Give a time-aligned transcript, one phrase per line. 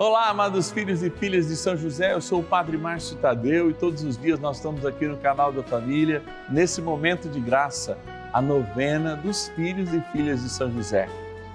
[0.00, 3.74] Olá, amados filhos e filhas de São José, eu sou o Padre Márcio Tadeu e
[3.74, 7.98] todos os dias nós estamos aqui no canal da família, nesse momento de graça,
[8.32, 11.08] a novena dos filhos e filhas de São José.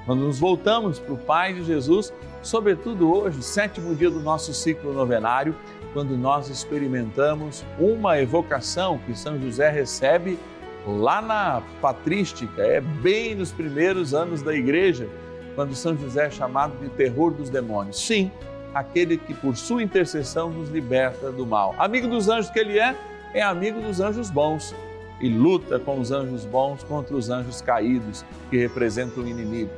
[0.06, 4.92] Quando nos voltamos para o Pai de Jesus, sobretudo hoje, sétimo dia do nosso ciclo
[4.92, 5.56] novenário,
[5.94, 10.38] quando nós experimentamos uma evocação que São José recebe
[10.86, 15.08] lá na patrística, é bem nos primeiros anos da igreja
[15.56, 18.00] quando São José é chamado de terror dos demônios.
[18.00, 18.32] Sim,
[18.74, 21.76] aquele que por sua intercessão nos liberta do mal.
[21.78, 22.96] Amigo dos anjos que ele é,
[23.34, 24.76] é amigo dos anjos bons
[25.22, 29.72] e luta com os anjos bons contra os anjos caídos que representam o inimigo.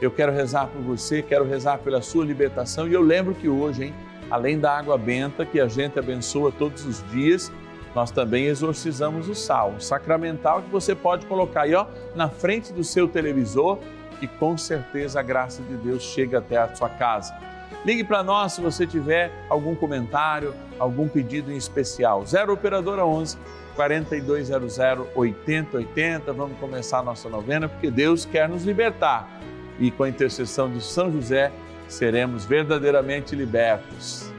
[0.00, 3.84] Eu quero rezar por você, quero rezar pela sua libertação e eu lembro que hoje,
[3.84, 3.94] hein,
[4.30, 7.52] além da água benta que a gente abençoa todos os dias,
[7.94, 12.72] nós também exorcizamos o sal, o sacramental que você pode colocar aí ó, na frente
[12.72, 13.78] do seu televisor
[14.26, 17.36] que com certeza a graça de Deus chega até a sua casa.
[17.84, 22.24] Ligue para nós se você tiver algum comentário, algum pedido em especial.
[22.24, 23.36] 0 Operadora 11
[23.76, 24.78] 4200
[25.14, 26.32] 8080.
[26.32, 29.28] Vamos começar a nossa novena porque Deus quer nos libertar.
[29.78, 31.52] E com a intercessão de São José,
[31.88, 34.32] seremos verdadeiramente libertos.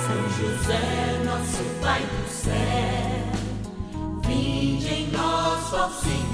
[0.00, 2.52] São José, nosso Pai do céu,
[4.26, 6.33] vinde em nós, ó Senhor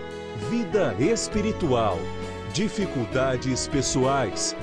[0.49, 1.99] vida espiritual,
[2.51, 4.55] dificuldades pessoais,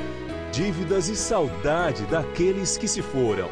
[0.50, 3.48] dívidas e saudade daqueles que se foram.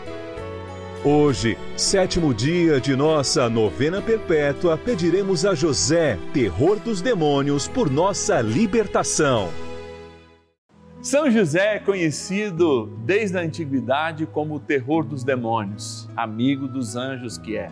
[1.04, 8.40] Hoje, sétimo dia de nossa novena perpétua, pediremos a José, terror dos demônios, por nossa
[8.40, 9.48] libertação.
[11.00, 17.38] São José é conhecido desde a antiguidade como o terror dos demônios, amigo dos anjos
[17.38, 17.70] que é.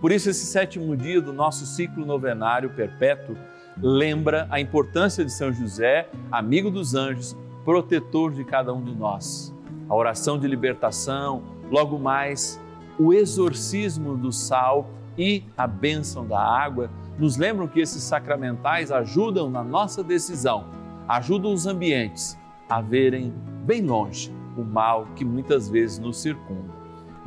[0.00, 3.36] Por isso, esse sétimo dia do nosso ciclo novenário perpétuo
[3.82, 9.54] lembra a importância de São José, amigo dos anjos, protetor de cada um de nós.
[9.88, 12.60] A oração de libertação, logo mais,
[12.98, 19.50] o exorcismo do sal e a bênção da água nos lembram que esses sacramentais ajudam
[19.50, 20.66] na nossa decisão,
[21.08, 23.32] ajudam os ambientes a verem
[23.64, 26.72] bem longe o mal que muitas vezes nos circunda.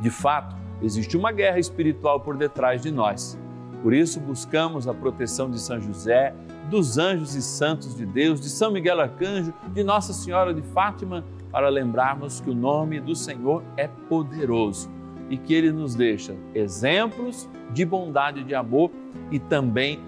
[0.00, 3.38] De fato, existe uma guerra espiritual por detrás de nós.
[3.82, 6.32] Por isso, buscamos a proteção de São José,
[6.70, 11.24] dos anjos e santos de Deus, de São Miguel Arcanjo, de Nossa Senhora de Fátima,
[11.50, 14.88] para lembrarmos que o nome do Senhor é poderoso
[15.28, 18.90] e que ele nos deixa exemplos de bondade e de amor
[19.30, 20.00] e também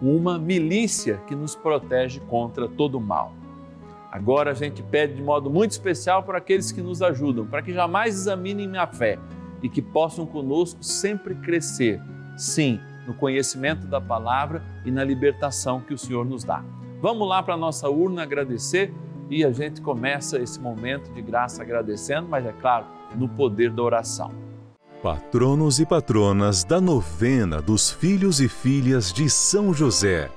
[0.00, 3.32] uma milícia que nos protege contra todo o mal.
[4.10, 7.72] Agora a gente pede de modo muito especial para aqueles que nos ajudam, para que
[7.72, 9.18] jamais examinem a fé
[9.62, 12.00] e que possam conosco sempre crescer,
[12.36, 16.64] sim, no conhecimento da palavra e na libertação que o Senhor nos dá.
[17.00, 18.92] Vamos lá para a nossa urna agradecer
[19.28, 23.82] e a gente começa esse momento de graça agradecendo, mas é claro, no poder da
[23.82, 24.30] oração.
[25.02, 30.30] Patronos e patronas da novena dos filhos e filhas de São José.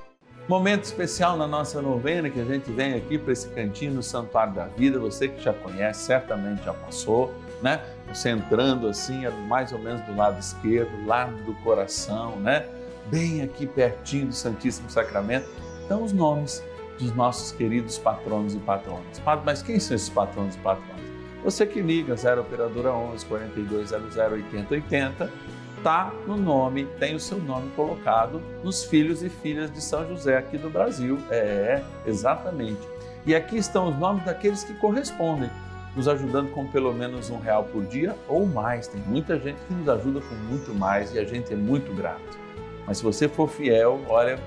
[0.48, 4.54] Momento especial na nossa novena que a gente vem aqui para esse cantinho no Santuário
[4.54, 4.98] da Vida.
[4.98, 7.80] Você que já conhece, certamente já passou, né?
[8.08, 12.66] Você entrando assim, é mais ou menos do lado esquerdo, lado do coração, né?
[13.06, 15.48] Bem aqui pertinho do Santíssimo Sacramento.
[15.80, 16.62] Estão os nomes
[16.98, 19.22] dos nossos queridos patronos e patronas.
[19.44, 21.06] Mas quem são esses patronos e patronas?
[21.44, 25.30] Você que liga 0 Operadora 11 4200 8080
[25.76, 30.36] está no nome, tem o seu nome colocado nos filhos e filhas de São José
[30.36, 31.18] aqui do Brasil.
[31.30, 32.80] É, exatamente.
[33.24, 35.50] E aqui estão os nomes daqueles que correspondem.
[35.96, 38.86] Nos ajudando com pelo menos um real por dia ou mais.
[38.86, 42.38] Tem muita gente que nos ajuda com muito mais e a gente é muito grato.
[42.86, 44.38] Mas se você for fiel, olha,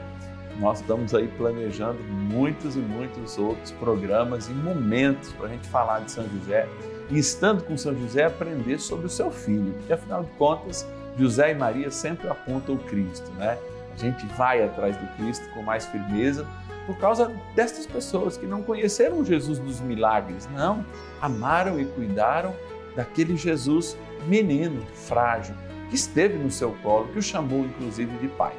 [0.59, 6.01] nós estamos aí planejando muitos e muitos outros programas e momentos para a gente falar
[6.01, 6.67] de São José
[7.09, 10.87] e estando com São José aprender sobre o seu filho, porque afinal de contas
[11.17, 13.57] José e Maria sempre apontam o Cristo, né?
[13.93, 16.45] A gente vai atrás do Cristo com mais firmeza
[16.89, 20.83] por causa destas pessoas que não conheceram Jesus dos milagres, não,
[21.21, 22.51] amaram e cuidaram
[22.95, 23.95] daquele Jesus
[24.25, 25.53] menino, frágil,
[25.87, 28.55] que esteve no seu colo, que o chamou inclusive de pai.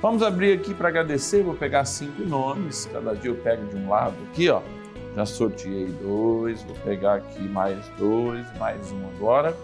[0.00, 3.90] Vamos abrir aqui para agradecer, vou pegar cinco nomes, cada dia eu pego de um
[3.90, 4.62] lado aqui, ó.
[5.14, 9.54] Já sorteei dois, vou pegar aqui mais dois, mais um agora.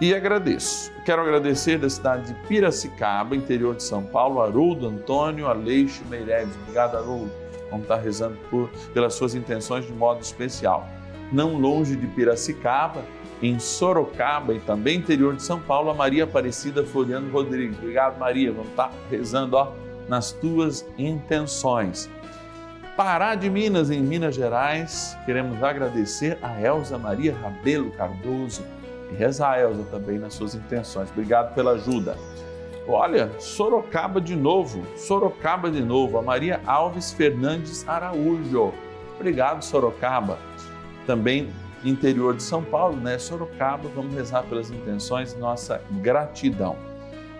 [0.00, 0.92] E agradeço.
[1.04, 6.54] Quero agradecer da cidade de Piracicaba, interior de São Paulo, Haroldo Antônio Aleixo Meireles.
[6.62, 7.30] Obrigado, Haroldo.
[7.70, 10.88] Vamos estar rezando por, pelas suas intenções de modo especial.
[11.32, 13.04] Não longe de Piracicaba,
[13.40, 17.78] em Sorocaba e também interior de São Paulo, a Maria Aparecida Floriano Rodrigues.
[17.78, 18.52] Obrigado, Maria.
[18.52, 19.72] Vamos estar rezando ó,
[20.08, 22.10] nas tuas intenções.
[22.96, 28.62] Pará de Minas, em Minas Gerais, queremos agradecer a Elza Maria Rabelo Cardoso
[29.14, 31.10] rezar Elza também nas suas intenções.
[31.10, 32.16] Obrigado pela ajuda.
[32.86, 38.74] Olha, Sorocaba de novo, Sorocaba de novo, a Maria Alves Fernandes Araújo.
[39.16, 40.38] Obrigado, Sorocaba.
[41.06, 41.50] Também
[41.82, 43.18] interior de São Paulo, né?
[43.18, 46.76] Sorocaba, vamos rezar pelas intenções, nossa gratidão.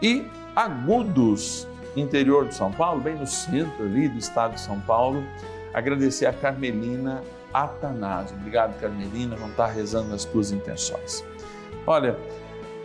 [0.02, 1.66] E Agudos,
[1.96, 5.24] interior de São Paulo, bem no centro ali do estado de São Paulo,
[5.72, 7.22] agradecer a Carmelina
[7.52, 8.36] Atanásio.
[8.36, 11.24] Obrigado, Carmelina, vamos estar rezando nas tuas intenções.
[11.86, 12.16] Olha,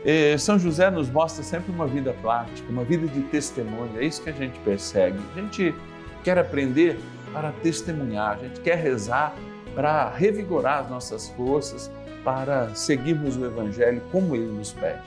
[0.06, 4.22] eh, São José nos mostra sempre uma vida prática, uma vida de testemunho, é isso
[4.22, 5.20] que a gente persegue.
[5.36, 5.76] A gente
[6.24, 7.00] quer aprender
[7.34, 9.34] para testemunhar, a gente quer rezar
[9.76, 11.92] para revigorar as nossas forças,
[12.24, 15.02] para seguirmos o Evangelho como ele nos pede.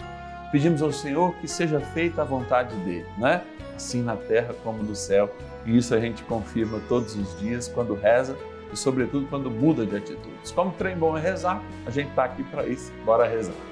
[0.51, 3.43] Pedimos ao Senhor que seja feita a vontade dele, né?
[3.75, 5.31] Assim na terra como no céu.
[5.65, 8.37] E isso a gente confirma todos os dias quando reza
[8.73, 10.51] e, sobretudo, quando muda de atitudes.
[10.51, 12.93] Como trem bom é rezar, a gente está aqui para isso.
[13.05, 13.72] Bora rezar.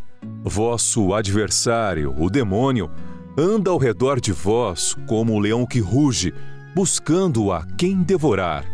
[0.43, 2.89] Vosso adversário, o demônio,
[3.37, 6.33] anda ao redor de vós como um leão que ruge,
[6.73, 8.65] buscando a quem devorar.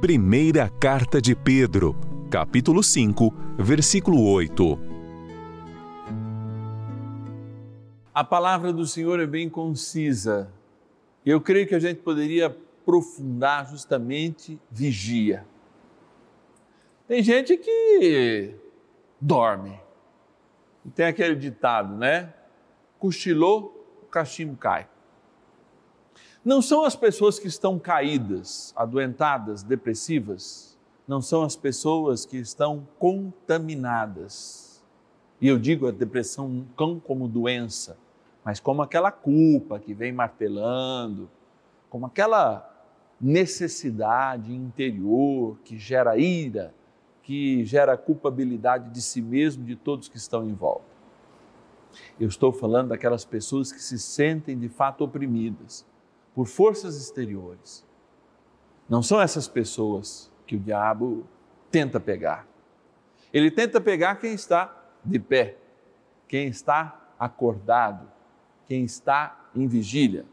[0.00, 1.94] Primeira Carta de Pedro,
[2.28, 4.76] capítulo 5, versículo 8.
[8.12, 10.50] A palavra do Senhor é bem concisa.
[11.24, 15.46] Eu creio que a gente poderia aprofundar justamente vigia.
[17.06, 18.56] Tem gente que
[19.20, 19.78] dorme.
[20.94, 22.32] Tem aquele ditado, né?
[22.98, 24.88] Cochilou, o cachimbo cai.
[26.44, 32.86] Não são as pessoas que estão caídas, adoentadas, depressivas, não são as pessoas que estão
[32.98, 34.82] contaminadas.
[35.40, 37.98] E eu digo a depressão não como doença,
[38.44, 41.28] mas como aquela culpa que vem martelando,
[41.90, 42.66] como aquela
[43.20, 46.72] necessidade interior que gera ira,
[47.22, 50.90] que gera culpabilidade de si mesmo, de todos que estão em volta.
[52.18, 55.86] Eu estou falando daquelas pessoas que se sentem de fato oprimidas
[56.34, 57.84] por forças exteriores.
[58.88, 61.26] Não são essas pessoas que o diabo
[61.70, 62.46] tenta pegar.
[63.32, 65.56] Ele tenta pegar quem está de pé,
[66.26, 68.10] quem está acordado,
[68.66, 70.24] quem está em vigília.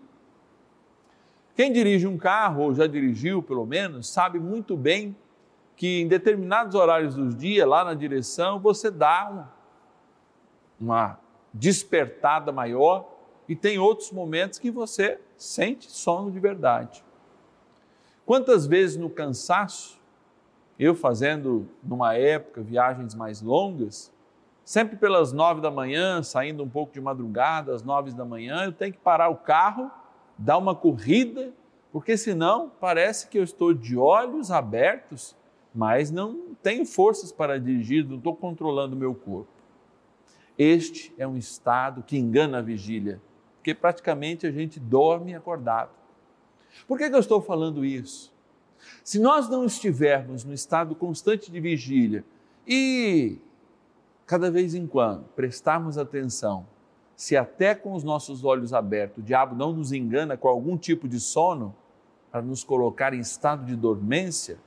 [1.56, 5.16] Quem dirige um carro, ou já dirigiu pelo menos, sabe muito bem
[5.78, 9.48] que em determinados horários do dia, lá na direção, você dá
[10.82, 11.20] uma,
[11.54, 13.08] despertada maior
[13.48, 17.06] e tem outros momentos que você sente sono de verdade.
[18.26, 20.02] Quantas vezes no cansaço,
[20.80, 24.12] eu fazendo numa época viagens mais longas,
[24.66, 28.74] sempre pelas nove da manhã, saindo um pouco de madrugada, às nove da manhã, eu
[28.74, 29.92] tenho que parar o carro,
[30.38, 31.54] dar uma corrida,
[31.92, 35.37] porque senão parece que eu estou de olhos abertos,
[35.78, 39.48] mas não tenho forças para dirigir, não estou controlando o meu corpo.
[40.58, 43.22] Este é um estado que engana a vigília
[43.68, 45.90] porque praticamente a gente dorme acordado.
[46.88, 48.34] Por que, que eu estou falando isso?
[49.04, 52.24] Se nós não estivermos no estado constante de vigília
[52.66, 53.38] e
[54.26, 56.66] cada vez em quando prestarmos atenção,
[57.14, 61.06] se até com os nossos olhos abertos o diabo não nos engana com algum tipo
[61.06, 61.76] de sono
[62.32, 64.60] para nos colocar em estado de dormência,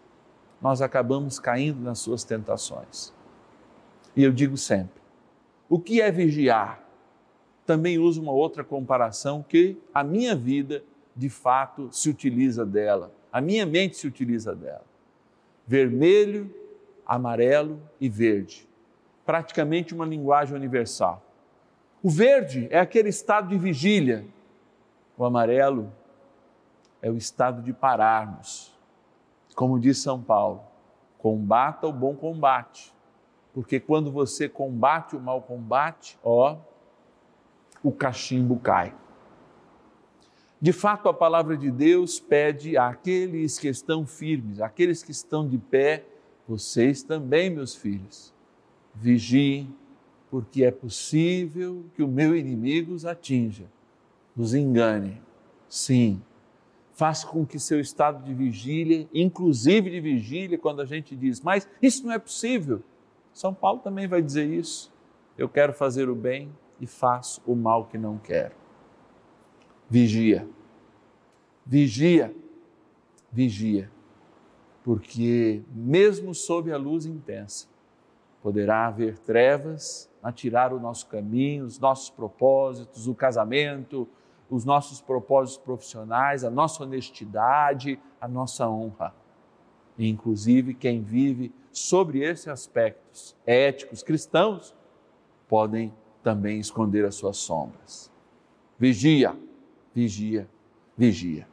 [0.61, 3.13] nós acabamos caindo nas suas tentações.
[4.15, 5.01] E eu digo sempre:
[5.69, 6.91] o que é vigiar?
[7.71, 10.83] também uso uma outra comparação que a minha vida,
[11.15, 14.85] de fato, se utiliza dela, a minha mente se utiliza dela.
[15.69, 16.53] Vermelho,
[17.07, 18.69] amarelo e verde.
[19.25, 21.25] Praticamente uma linguagem universal.
[22.03, 24.27] O verde é aquele estado de vigília,
[25.17, 25.93] o amarelo
[27.01, 28.77] é o estado de pararmos.
[29.61, 30.63] Como diz São Paulo,
[31.19, 32.95] combata o bom combate,
[33.53, 36.57] porque quando você combate o mau combate, ó,
[37.83, 38.95] o cachimbo cai.
[40.59, 45.59] De fato, a palavra de Deus pede àqueles que estão firmes, àqueles que estão de
[45.59, 46.07] pé,
[46.49, 48.33] vocês também, meus filhos,
[48.95, 49.77] vigiem,
[50.31, 53.67] porque é possível que o meu inimigo os atinja,
[54.35, 55.21] os engane.
[55.69, 56.23] Sim,
[57.01, 61.67] faz com que seu estado de vigília, inclusive de vigília, quando a gente diz, mas
[61.81, 62.83] isso não é possível.
[63.33, 64.93] São Paulo também vai dizer isso.
[65.39, 68.55] Eu quero fazer o bem, e faço o mal que não quero.
[69.89, 70.47] Vigia,
[71.65, 72.37] vigia,
[73.33, 73.91] vigia,
[74.85, 77.67] porque mesmo sob a luz intensa,
[78.43, 84.07] poderá haver trevas a tirar o nosso caminho, os nossos propósitos, o casamento,
[84.51, 89.15] os nossos propósitos profissionais, a nossa honestidade, a nossa honra.
[89.97, 94.75] E, inclusive, quem vive sobre esses aspectos éticos cristãos
[95.49, 98.11] podem também esconder as suas sombras.
[98.79, 99.37] Vigia,
[99.95, 100.49] vigia,
[100.97, 101.47] vigia.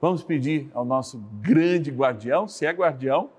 [0.00, 3.30] Vamos pedir ao nosso grande guardião, se é guardião,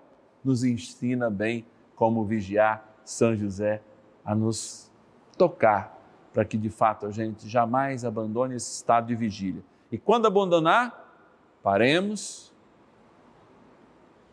[0.43, 1.65] nos ensina bem
[1.95, 3.81] como vigiar São José
[4.23, 4.91] a nos
[5.37, 6.01] tocar,
[6.33, 9.63] para que de fato a gente jamais abandone esse estado de vigília.
[9.91, 11.15] E quando abandonar,
[11.61, 12.51] paremos,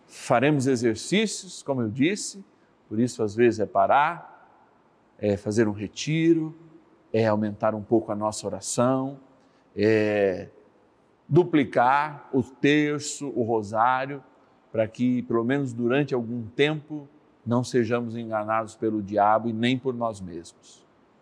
[0.07, 2.43] faremos exercícios, como eu disse,
[2.89, 4.31] por isso às vezes é parar,
[5.19, 6.57] é fazer um retiro,
[7.13, 9.21] é aumentar um pouco a nossa oração,
[9.77, 10.49] é
[11.29, 14.25] duplicar o terço, o rosário,
[14.73, 17.07] para que, pelo menos durante algum tempo,
[17.45, 20.90] não sejamos enganados pelo diabo e nem por nós mesmos.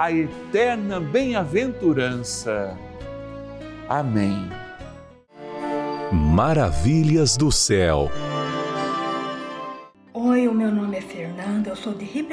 [0.00, 2.74] a eterna bem-aventurança.
[3.86, 4.48] Amém.
[6.10, 8.10] Maravilhas do céu.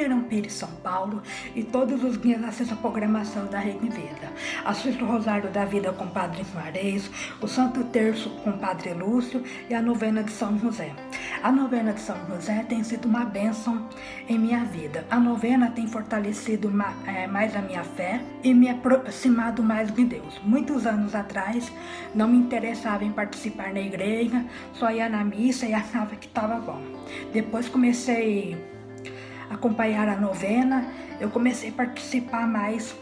[0.08, 1.22] Ribeirão Pires, São Paulo
[1.54, 4.32] e todos os dias assisto a programação da Rede Vida.
[4.64, 7.12] Assisto o Rosário da Vida com Padre Juarez,
[7.42, 10.94] o Santo Terço com Padre Lúcio e a novena de São José.
[11.44, 13.88] A novena de São José tem sido uma bênção
[14.30, 15.06] em minha vida.
[15.12, 20.40] A novena tem fortalecido mais a minha fé e me aproximado mais de Deus.
[20.44, 21.70] Muitos anos atrás
[22.16, 26.56] não me interessava em participar na igreja, só ia na missa e achava que estava
[26.56, 26.82] bom.
[27.34, 28.77] Depois comecei a
[29.50, 30.86] acompanhar a novena,
[31.19, 32.95] eu comecei a participar mais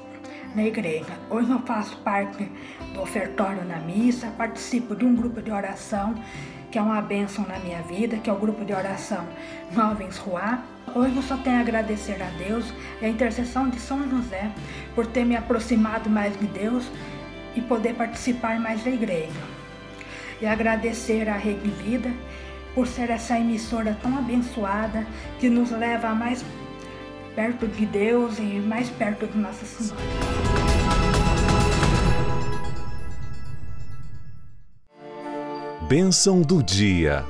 [0.55, 1.11] na igreja.
[1.29, 2.49] Hoje eu faço parte
[2.93, 6.15] do ofertório na missa, participo de um grupo de oração
[6.75, 9.25] que é uma bênção na minha vida, que é o grupo de oração
[9.71, 10.61] Jovens Ruá.
[10.93, 12.65] Hoje eu só tenho a agradecer a Deus
[13.01, 14.51] e a intercessão de São José
[14.93, 16.85] por ter me aproximado mais de Deus
[17.55, 19.39] e poder participar mais da igreja.
[20.41, 22.11] E agradecer a Rede Vida
[22.75, 25.07] por ser essa emissora tão abençoada
[25.39, 26.43] que nos leva mais
[27.33, 29.95] perto de Deus e mais perto de Nossa Senhora.
[35.87, 37.23] Bênção do dia.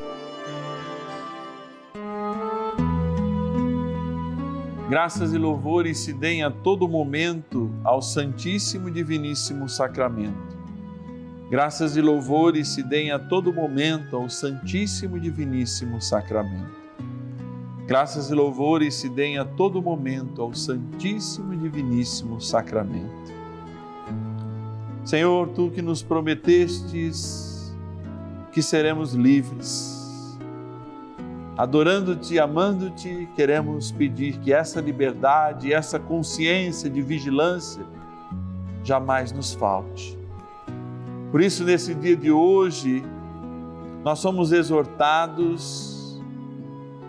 [4.89, 10.54] Graças e louvores se deem a todo momento ao Santíssimo e Diviníssimo Sacramento.
[11.47, 16.73] Graças e louvores se deem a todo momento ao Santíssimo e Diviníssimo Sacramento.
[17.85, 23.31] Graças e louvores se deem a todo momento ao Santíssimo e Diviníssimo Sacramento.
[25.03, 27.75] Senhor, tu que nos prometestes
[28.51, 30.39] que seremos livres.
[31.55, 37.85] Adorando-te, amando-te, queremos pedir que essa liberdade, essa consciência de vigilância
[38.83, 40.24] jamais nos falte.
[41.35, 43.03] Por isso, nesse dia de hoje,
[44.05, 46.23] nós somos exortados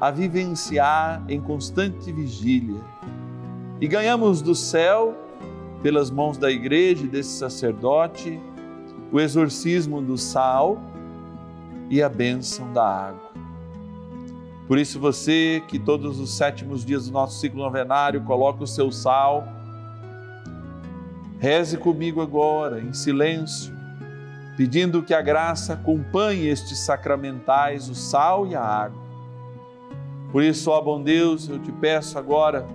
[0.01, 2.81] a vivenciar em constante vigília
[3.81, 5.15] e ganhamos do céu,
[5.81, 8.41] pelas mãos da igreja e desse sacerdote,
[9.13, 10.83] o exorcismo do sal
[11.89, 13.31] e a bênção da água.
[14.67, 18.91] Por isso, você que todos os sétimos dias do nosso ciclo novenário coloca o seu
[18.91, 19.47] sal,
[21.39, 23.76] reze comigo agora, em silêncio,
[24.57, 29.03] pedindo que a graça acompanhe estes sacramentais, o sal e a água.
[30.33, 32.67] Por isso, ó bom Deus, eu te peço agora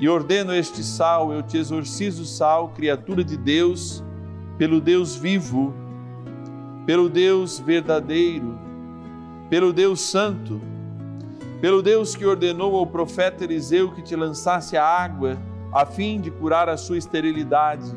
[0.00, 4.04] e ordeno este sal, eu te exorcizo, sal, criatura de Deus,
[4.58, 5.72] pelo Deus vivo
[6.86, 8.56] pelo Deus verdadeiro,
[9.50, 10.60] pelo Deus santo,
[11.60, 15.36] pelo Deus que ordenou ao profeta Eliseu que te lançasse a água
[15.72, 17.92] a fim de curar a sua esterilidade,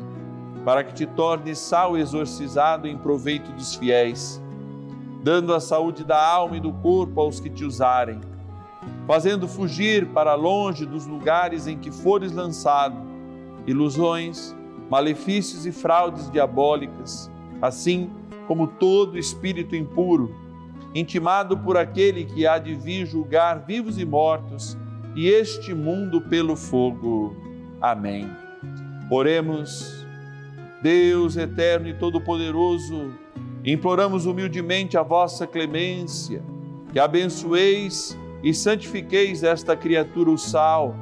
[0.64, 4.40] para que te torne sal exorcizado em proveito dos fiéis,
[5.22, 8.20] dando a saúde da alma e do corpo aos que te usarem,
[9.06, 12.96] fazendo fugir para longe dos lugares em que fores lançado
[13.66, 14.56] ilusões,
[14.90, 18.10] malefícios e fraudes diabólicas, assim
[18.46, 20.34] como todo espírito impuro,
[20.94, 24.76] intimado por aquele que há de vir julgar vivos e mortos
[25.14, 27.36] e este mundo pelo fogo.
[27.80, 28.28] Amém.
[29.10, 29.99] Oremos.
[30.82, 33.12] Deus eterno e todo-poderoso,
[33.64, 36.42] imploramos humildemente a vossa clemência,
[36.90, 40.94] que abençoeis e santifiqueis esta criatura, o sal,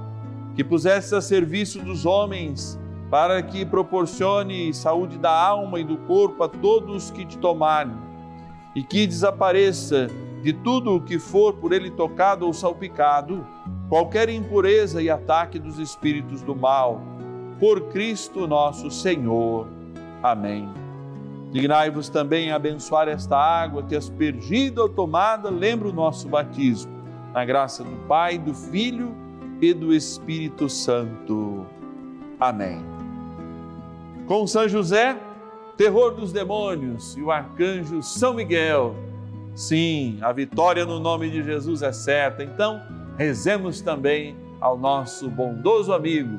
[0.57, 6.43] que puseste a serviço dos homens, para que proporcione saúde da alma e do corpo
[6.43, 7.97] a todos que te tomarem,
[8.75, 10.09] e que desapareça
[10.43, 13.47] de tudo o que for por ele tocado ou salpicado,
[13.89, 17.01] qualquer impureza e ataque dos espíritos do mal,
[17.59, 19.67] por Cristo nosso Senhor.
[20.23, 20.69] Amém.
[21.51, 26.93] Dignai-vos também a abençoar esta água que, aspergida ou tomada, lembra o nosso batismo.
[27.33, 29.15] Na graça do Pai, do Filho
[29.61, 31.67] e do Espírito Santo.
[32.39, 32.81] Amém.
[34.27, 35.17] Com São José,
[35.77, 38.95] terror dos demônios, e o arcanjo São Miguel.
[39.55, 42.45] Sim, a vitória no nome de Jesus é certa.
[42.45, 42.81] Então,
[43.17, 46.39] rezemos também ao nosso bondoso amigo,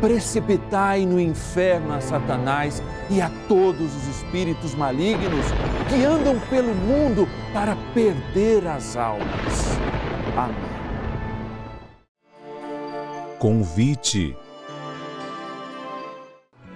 [0.00, 5.44] precipitai no inferno a Satanás e a todos os espíritos malignos
[5.88, 9.78] que andam pelo mundo para perder as almas.
[10.36, 10.78] Amém.
[13.38, 14.36] Convite.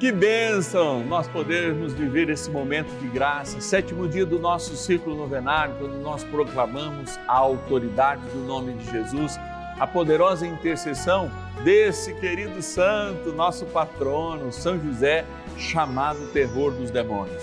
[0.03, 5.77] Que bênção nós podermos viver esse momento de graça, sétimo dia do nosso ciclo novenário,
[5.79, 9.39] quando nós proclamamos a autoridade do nome de Jesus,
[9.83, 11.29] a poderosa intercessão
[11.65, 15.25] desse querido santo, nosso patrono, São José,
[15.59, 17.43] chamado terror dos demônios.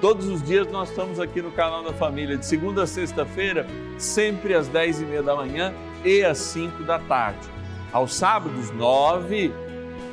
[0.00, 3.66] Todos os dias nós estamos aqui no canal da família, de segunda a sexta-feira,
[3.98, 7.48] sempre às dez e meia da manhã e às cinco da tarde.
[7.92, 9.52] Aos sábados, nove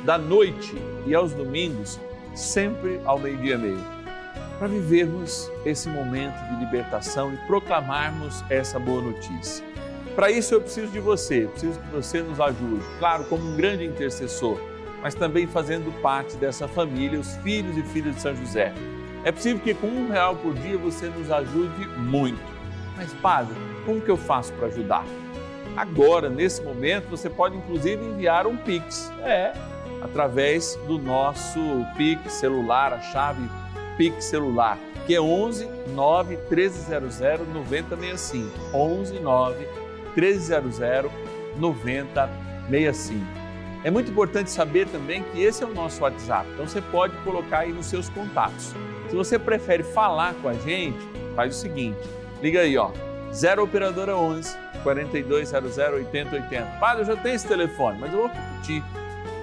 [0.04, 0.74] da noite
[1.06, 2.00] e aos domingos,
[2.34, 3.84] sempre ao meio-dia e meio,
[4.58, 9.64] para vivermos esse momento de libertação e proclamarmos essa boa notícia.
[10.14, 13.84] Para isso eu preciso de você, preciso que você nos ajude, claro, como um grande
[13.84, 14.58] intercessor,
[15.02, 18.74] mas também fazendo parte dessa família, os filhos e filhas de São José.
[19.24, 22.42] É possível que com um real por dia você nos ajude muito.
[22.96, 23.54] Mas, padre,
[23.86, 25.04] como que eu faço para ajudar?
[25.76, 29.10] Agora, nesse momento, você pode inclusive enviar um Pix.
[29.22, 29.52] É,
[30.02, 31.58] através do nosso
[31.96, 33.48] Pix celular, a chave
[33.96, 37.20] Pix celular, que é 11 9 1300
[37.54, 38.50] 9065.
[38.74, 39.81] 11 9
[40.16, 40.78] 1300
[41.56, 43.42] 9065.
[43.84, 47.60] É muito importante saber também que esse é o nosso WhatsApp, então você pode colocar
[47.60, 48.74] aí nos seus contatos.
[49.08, 50.98] Se você prefere falar com a gente,
[51.34, 51.98] faz o seguinte:
[52.40, 52.90] liga aí, ó,
[53.32, 56.78] 0 Operadora 11 4200 8080.
[56.78, 58.82] Padre, eu já tenho esse telefone, mas eu vou repetir.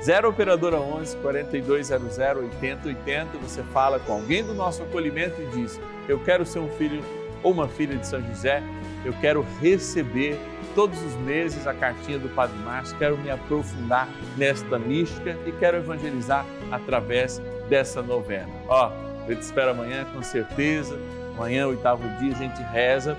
[0.04, 3.38] 0 Operadora 11 4200 8080.
[3.40, 7.04] Você fala com alguém do nosso acolhimento e diz: Eu quero ser um filho
[7.44, 8.64] ou uma filha de São José,
[9.06, 10.40] eu quero receber
[10.76, 15.78] todos os meses a cartinha do Padre Márcio, quero me aprofundar nesta mística e quero
[15.78, 18.50] evangelizar através dessa novena.
[18.68, 18.92] Ó,
[19.28, 20.98] eu te espero amanhã com certeza.
[21.36, 23.18] Amanhã, oitavo dia, a gente reza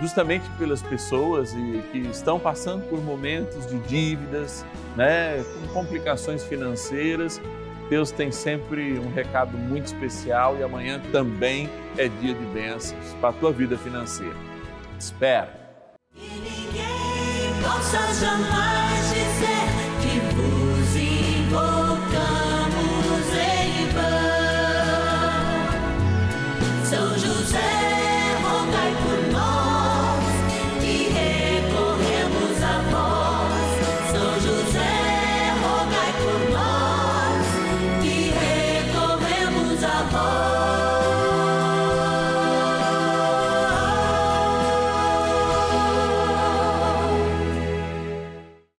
[0.00, 1.52] justamente pelas pessoas
[1.92, 4.64] que estão passando por momentos de dívidas,
[4.96, 7.40] né, com complicações financeiras.
[7.92, 13.28] Deus tem sempre um recado muito especial e amanhã também é dia de bênçãos para
[13.28, 14.34] a tua vida financeira.
[14.98, 15.50] Espera.
[16.16, 19.01] Ninguém possa jamais